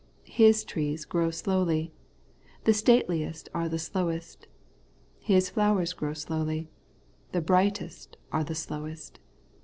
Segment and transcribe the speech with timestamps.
[0.33, 1.93] His trees grow slowly;
[2.63, 4.47] the stateliest are the slowest.
[5.19, 6.69] His flowers grow slowly;
[7.33, 9.19] the brightest are the slowest.